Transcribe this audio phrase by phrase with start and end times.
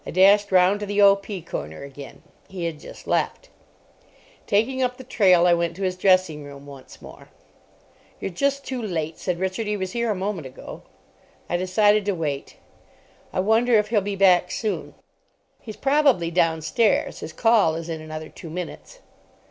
[0.03, 1.43] I dashed round to the O.P.
[1.43, 2.23] corner again.
[2.47, 3.49] He had just left.
[4.47, 7.29] Taking up the trail, I went to his dressing room once more.
[8.19, 10.81] "You're just too late, sir," said Richard; "he was here a moment ago."
[11.47, 12.57] I decided to wait.
[13.31, 14.95] "I wonder if he'll be back soon."
[15.61, 17.19] "He's probably downstairs.
[17.19, 19.01] His call is in another two minutes."